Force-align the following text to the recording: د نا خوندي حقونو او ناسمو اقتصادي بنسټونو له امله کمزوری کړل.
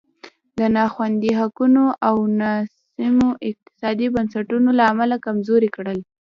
د 0.57 0.59
نا 0.75 0.85
خوندي 0.93 1.31
حقونو 1.39 1.83
او 2.07 2.15
ناسمو 2.39 3.29
اقتصادي 3.49 4.07
بنسټونو 4.15 4.69
له 4.79 4.83
امله 4.91 5.15
کمزوری 5.25 5.69
کړل. 5.75 5.99